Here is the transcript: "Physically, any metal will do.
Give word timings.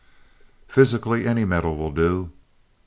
"Physically, 0.67 1.27
any 1.27 1.45
metal 1.45 1.77
will 1.77 1.91
do. 1.91 2.31